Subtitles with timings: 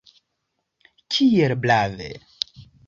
[1.17, 2.11] Kiel brave!